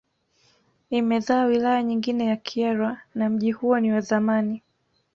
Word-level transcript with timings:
Imezaa 0.91 1.45
wilaya 1.45 1.83
nyingine 1.83 2.25
ya 2.25 2.35
Kyerwa 2.37 2.97
na 3.15 3.29
mji 3.29 3.51
huo 3.51 3.79
ni 3.79 3.91
wa 3.93 4.01
zamani 4.01 4.63